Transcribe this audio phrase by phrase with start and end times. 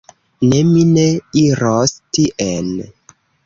[0.45, 1.03] Ne, mi ne
[1.43, 2.77] iros tien.